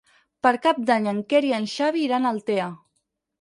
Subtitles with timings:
[0.45, 2.73] Per Cap d'Any en Quer i en Xavi iran a Altea.